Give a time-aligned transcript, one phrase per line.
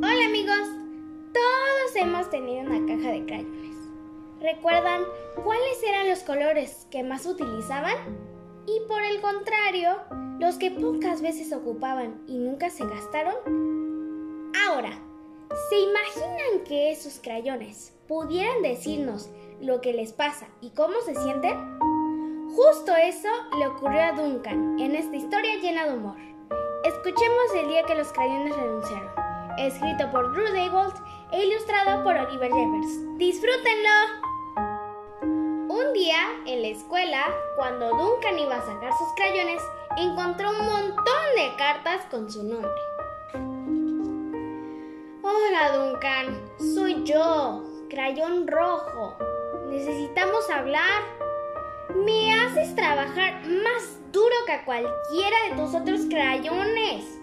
[0.00, 0.68] Hola amigos,
[1.34, 3.76] todos hemos tenido una caja de crayones.
[4.40, 5.02] ¿Recuerdan
[5.42, 7.96] cuáles eran los colores que más utilizaban?
[8.64, 9.96] Y por el contrario,
[10.38, 13.34] los que pocas veces ocupaban y nunca se gastaron.
[14.68, 14.90] Ahora,
[15.68, 19.28] ¿se imaginan que esos crayones pudieran decirnos
[19.60, 21.58] lo que les pasa y cómo se sienten?
[22.54, 23.28] Justo eso
[23.58, 26.16] le ocurrió a Duncan en esta historia llena de humor.
[26.84, 29.17] Escuchemos el día que los crayones renunciaron.
[29.58, 30.94] Escrito por Drew Daywalt
[31.32, 33.18] e ilustrado por Oliver Jeffers.
[33.18, 33.90] ¡Disfrútenlo!
[35.68, 36.16] Un día,
[36.46, 37.26] en la escuela,
[37.56, 39.60] cuando Duncan iba a sacar sus crayones,
[39.96, 42.70] encontró un montón de cartas con su nombre.
[45.22, 46.40] Hola Duncan,
[46.74, 49.16] soy yo, crayón rojo.
[49.70, 51.02] Necesitamos hablar.
[51.96, 57.17] Me haces trabajar más duro que a cualquiera de tus otros crayones.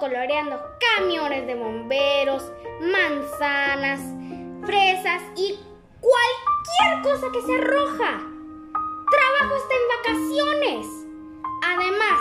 [0.00, 0.60] Coloreando
[0.96, 2.50] camiones de bomberos,
[2.80, 4.00] manzanas,
[4.64, 5.58] fresas y
[6.00, 8.20] cualquier cosa que sea roja.
[9.10, 10.86] Trabajo está en vacaciones.
[11.64, 12.20] Además,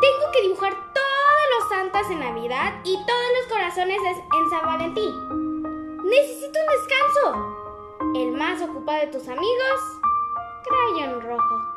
[0.00, 5.98] tengo que dibujar todos los santas en Navidad y todos los corazones en San Valentín.
[6.04, 7.58] Necesito un descanso.
[8.14, 9.80] El más ocupado de tus amigos,
[10.64, 11.72] Crayon Rojo.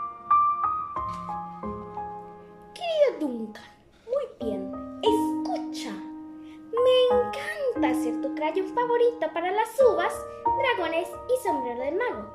[2.73, 3.74] Querido Duncan,
[7.85, 10.13] encanta ser tu crayon favorito para las uvas,
[10.77, 12.25] dragones y sombrero del mago.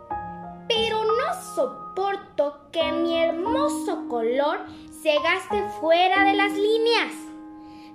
[0.69, 4.61] Pero no soporto que mi hermoso color
[5.03, 7.13] se gaste fuera de las líneas.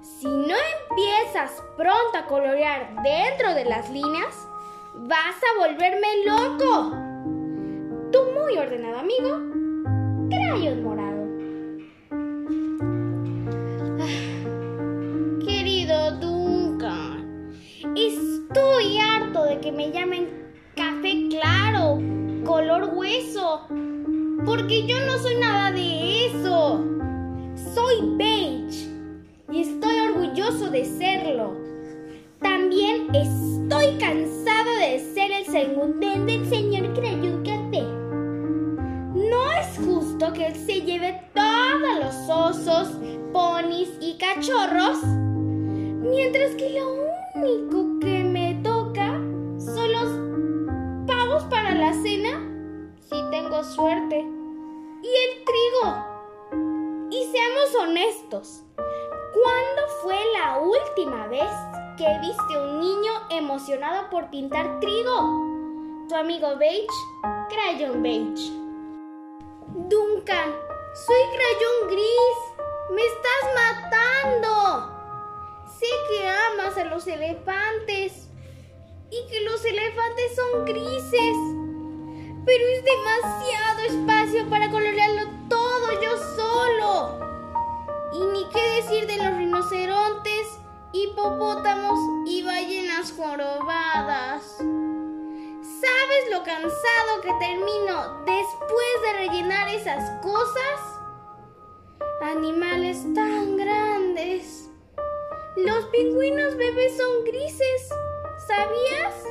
[0.01, 0.55] Si no
[0.89, 4.47] empiezas pronto a colorear dentro de las líneas,
[4.95, 6.91] vas a volverme loco.
[8.11, 11.14] Tu muy ordenado amigo, Crayon Morado.
[19.65, 20.27] Que me llamen
[20.75, 21.99] café claro,
[22.45, 23.61] color hueso,
[24.45, 26.85] porque yo no soy nada de eso.
[27.73, 28.87] Soy beige
[29.51, 31.55] y estoy orgulloso de serlo.
[32.39, 37.81] También estoy cansado de ser el segundo del señor Crayón Café.
[39.15, 42.99] No es justo que él se lleve todos los osos,
[43.33, 48.14] ponis y cachorros, mientras que lo único que
[53.09, 54.19] si tengo suerte,
[55.01, 57.09] y el trigo.
[57.11, 61.49] Y seamos honestos, ¿cuándo fue la última vez
[61.97, 65.45] que viste un niño emocionado por pintar trigo?
[66.09, 66.87] Tu amigo Beige,
[67.49, 68.51] Crayon Beige.
[69.89, 70.55] Duncan,
[70.93, 72.37] soy Crayon Gris.
[72.91, 74.93] Me estás matando.
[75.79, 78.29] Sé que amas a los elefantes
[79.09, 81.64] y que los elefantes son grises.
[82.45, 87.19] Pero es demasiado espacio para colorearlo todo yo solo.
[88.13, 90.59] Y ni qué decir de los rinocerontes,
[90.93, 94.57] hipopótamos y ballenas jorobadas.
[94.57, 101.01] ¿Sabes lo cansado que termino después de rellenar esas cosas?
[102.21, 104.69] Animales tan grandes.
[105.57, 107.89] Los pingüinos bebés son grises,
[108.47, 109.23] ¿sabías?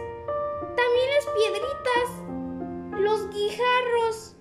[0.76, 2.23] También las piedritas,
[3.34, 4.36] guijarros.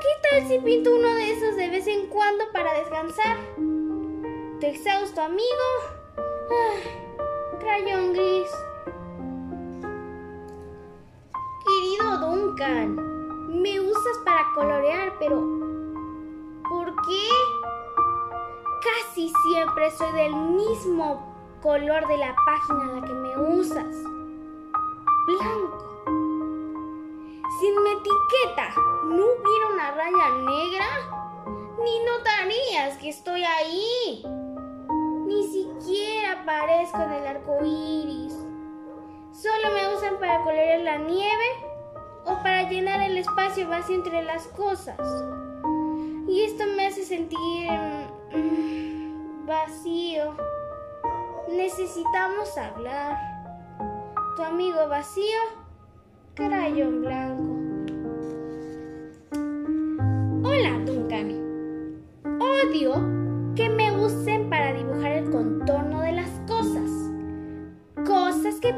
[0.00, 3.36] ¿Qué tal si pinto uno de esos de vez en cuando para descansar?
[3.56, 5.66] ¿Tu exhausto amigo?
[6.16, 8.50] Ah, crayón gris.
[11.66, 15.36] Querido Duncan, me usas para colorear, pero
[16.68, 17.28] ¿por qué?
[18.82, 23.96] Casi siempre soy del mismo color de la página a la que me usas.
[25.26, 25.87] Blanco.
[29.04, 30.86] No hubiera una raya negra,
[31.82, 34.22] ni notarías que estoy ahí.
[35.26, 38.34] Ni siquiera aparezco en el arco iris.
[39.32, 41.44] Solo me usan para colorear la nieve
[42.26, 44.98] o para llenar el espacio vacío entre las cosas.
[46.28, 47.70] Y esto me hace sentir
[48.34, 50.36] mm, vacío.
[51.50, 53.16] Necesitamos hablar.
[54.36, 55.40] Tu amigo vacío,
[56.34, 57.67] crayón blanco.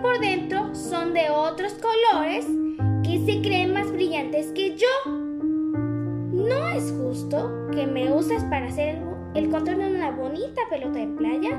[0.00, 2.47] Por dentro son de otros colores
[3.02, 5.12] que se creen más brillantes que yo.
[6.32, 8.99] No es justo que me uses para hacer
[9.35, 11.50] el contorno de una bonita pelota de playa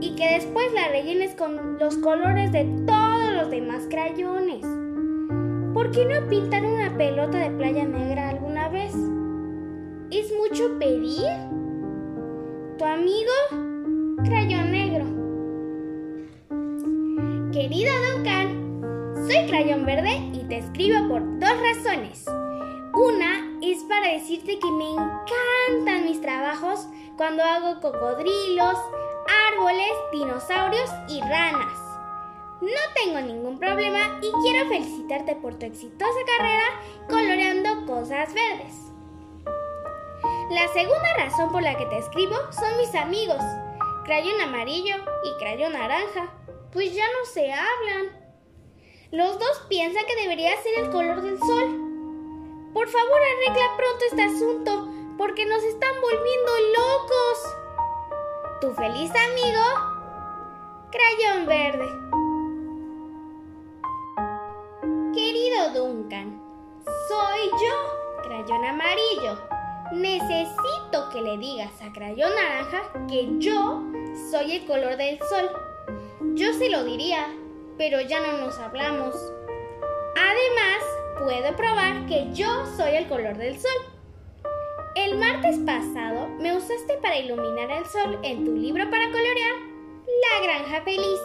[0.00, 4.66] y que después la rellenes con los colores de todos los demás crayones.
[5.74, 8.92] ¿Por qué no pintar una pelota de playa negra alguna vez?
[10.10, 11.28] ¿Es mucho pedir?
[12.78, 13.32] Tu amigo,
[14.24, 14.59] crayón.
[17.52, 22.24] Querido Duncan, soy crayón verde y te escribo por dos razones.
[22.94, 26.86] Una es para decirte que me encantan mis trabajos
[27.16, 28.76] cuando hago cocodrilos,
[29.52, 31.76] árboles, dinosaurios y ranas.
[32.60, 36.62] No tengo ningún problema y quiero felicitarte por tu exitosa carrera
[37.08, 38.76] coloreando cosas verdes.
[40.52, 43.42] La segunda razón por la que te escribo son mis amigos,
[44.04, 44.94] crayón amarillo
[45.24, 46.30] y crayón naranja,
[46.72, 48.20] pues ya no se hablan.
[49.10, 51.90] Los dos piensan que debería ser el color del sol.
[52.72, 54.88] Por favor, arregla pronto este asunto,
[55.18, 57.56] porque nos están volviendo locos.
[58.60, 59.62] Tu feliz amigo,
[60.92, 61.88] Crayón Verde.
[65.12, 66.40] Querido Duncan,
[67.08, 69.38] soy yo, Crayón Amarillo.
[69.92, 73.82] Necesito que le digas a Crayón Naranja que yo
[74.30, 75.50] soy el color del sol.
[76.34, 77.34] Yo se lo diría,
[77.78, 79.14] pero ya no nos hablamos.
[80.14, 80.84] Además,
[81.18, 83.70] puedo probar que yo soy el color del sol.
[84.96, 89.54] El martes pasado me usaste para iluminar el sol en tu libro para colorear
[90.22, 91.20] La Granja Feliz.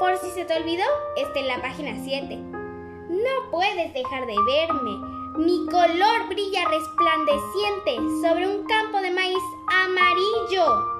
[0.00, 0.84] Por si se te olvidó,
[1.16, 2.36] está en la página 7.
[2.36, 4.90] No puedes dejar de verme.
[5.38, 10.99] Mi color brilla resplandeciente sobre un campo de maíz amarillo.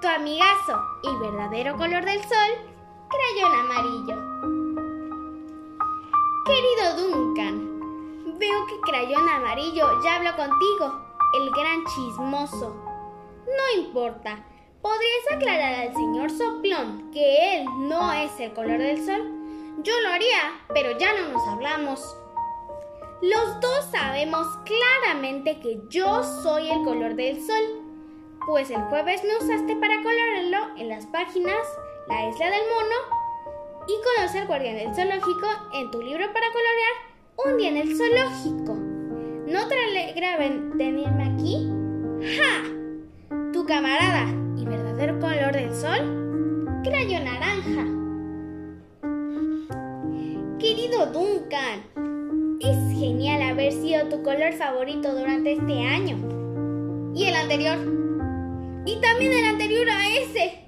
[0.00, 2.50] Tu amigazo y verdadero color del sol,
[3.08, 4.36] crayón amarillo.
[6.44, 11.00] Querido Duncan, veo que Crayón Amarillo ya habló contigo,
[11.34, 12.76] el gran chismoso.
[13.46, 14.44] No importa,
[14.82, 19.22] ¿podrías aclarar al señor Soplón que él no es el color del sol?
[19.82, 22.16] Yo lo haría, pero ya no nos hablamos.
[23.22, 27.85] Los dos sabemos claramente que yo soy el color del sol,
[28.46, 31.58] pues el jueves me usaste para colorarlo en las páginas
[32.08, 33.26] La Isla del Mono
[33.88, 36.94] y conoce al guardián del zoológico en tu libro para colorear
[37.44, 38.74] Un día en el zoológico.
[39.46, 41.68] ¿No te alegra venirme aquí?
[42.36, 43.52] ¡Ja!
[43.52, 44.26] Tu camarada
[44.56, 47.84] y verdadero color del sol, crayón naranja.
[50.58, 56.16] Querido Duncan, es genial haber sido tu color favorito durante este año.
[57.14, 57.95] Y el anterior.
[58.86, 60.62] Y también el anterior a ese.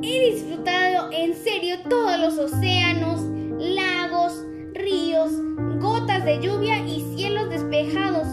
[0.00, 3.22] He disfrutado en serio todos los océanos,
[3.58, 5.32] lagos, ríos,
[5.80, 8.28] gotas de lluvia y cielos despejados.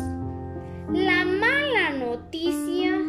[0.94, 3.02] La mala noticia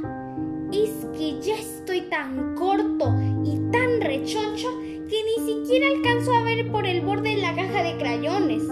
[0.72, 6.72] es que ya estoy tan corto y tan rechoncho que ni siquiera alcanzo a ver
[6.72, 8.62] por el borde de la caja de crayones.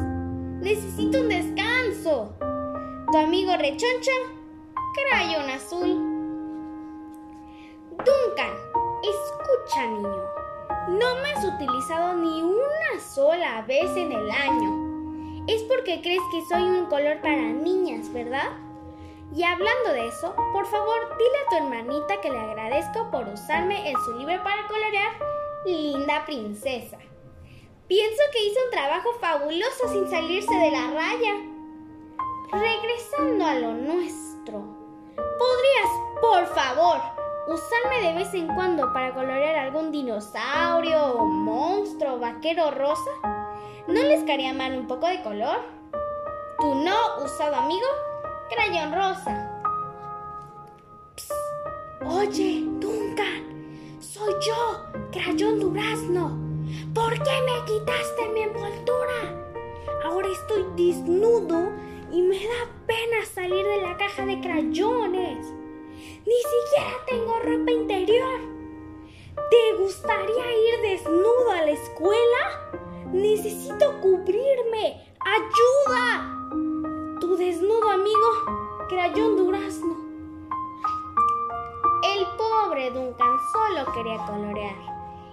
[0.62, 2.38] Necesito un descanso.
[3.12, 4.12] Tu amigo rechoncho,
[4.94, 6.05] crayón azul.
[9.84, 10.24] Niño,
[10.88, 15.44] no me has utilizado ni una sola vez en el año.
[15.46, 18.52] Es porque crees que soy un color para niñas, ¿verdad?
[19.34, 23.90] Y hablando de eso, por favor, dile a tu hermanita que le agradezco por usarme
[23.90, 25.12] en su libro para colorear
[25.66, 26.98] Linda Princesa.
[27.86, 31.34] Pienso que hizo un trabajo fabuloso sin salirse de la raya.
[32.50, 34.64] Regresando a lo nuestro,
[35.14, 43.10] ¿podrías, por favor, usarme de vez en cuando para colorear algún dinosaurio, monstruo, vaquero rosa?
[43.86, 45.58] ¿No les quería mal un poco de color?
[46.58, 47.86] ¿Tu no usado amigo?
[48.50, 49.52] Crayón rosa.
[52.04, 56.38] Oye, Duncan, soy yo, Crayón Durazno.
[56.94, 59.46] ¿Por qué me quitaste mi envoltura?
[60.04, 61.70] Ahora estoy desnudo
[62.10, 65.55] y me da pena salir de la caja de crayones.
[66.26, 68.40] Ni siquiera tengo ropa interior.
[69.50, 72.72] ¿Te gustaría ir desnudo a la escuela?
[73.12, 75.06] Necesito cubrirme.
[75.20, 76.48] ¡Ayuda!
[77.20, 79.96] Tu desnudo amigo, Crayón Durazno.
[82.02, 84.76] El pobre Duncan solo quería colorear.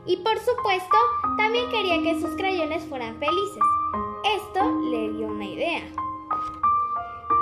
[0.05, 0.97] Y por supuesto,
[1.37, 3.63] también quería que sus crayones fueran felices.
[4.37, 5.81] Esto le dio una idea.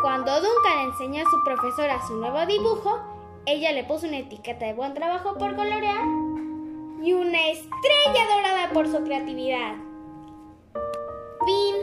[0.01, 3.10] Cuando Duncan enseñó a su profesora su nuevo dibujo,
[3.45, 6.05] ella le puso una etiqueta de buen trabajo por colorear
[7.01, 9.75] y una estrella dorada por su creatividad.
[11.45, 11.75] Fin.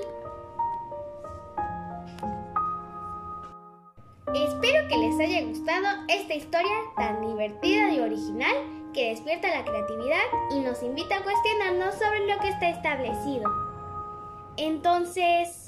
[4.34, 8.54] Espero que les haya gustado esta historia tan divertida y original
[8.92, 10.22] que despierta la creatividad
[10.54, 13.50] y nos invita a cuestionarnos sobre lo que está establecido.
[14.56, 15.66] Entonces,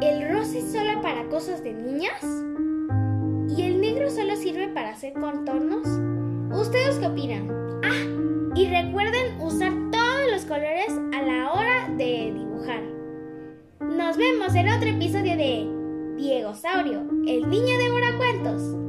[0.00, 2.49] ¿el rosa es solo para cosas de niñas?
[5.08, 5.88] Contornos?
[6.60, 7.48] ¿Ustedes qué opinan?
[7.82, 12.82] Ah, y recuerden usar todos los colores a la hora de dibujar.
[13.80, 15.66] Nos vemos en otro episodio de
[16.18, 18.80] Diego Saurio, el niño de cuentos.